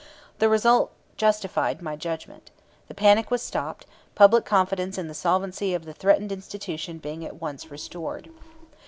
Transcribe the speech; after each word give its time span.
The 0.39 0.49
result 0.49 0.89
justified 1.15 1.79
my 1.79 1.95
judgment. 1.95 2.49
The 2.87 2.95
panic 2.95 3.29
was 3.29 3.43
stopped, 3.43 3.85
public 4.15 4.45
confidence 4.45 4.97
in 4.97 5.07
the 5.07 5.13
solvency 5.13 5.75
of 5.75 5.85
the 5.85 5.93
threatened 5.93 6.31
institution 6.31 6.97
being 6.97 7.23
at 7.23 7.39
once 7.39 7.69
restored. 7.69 8.31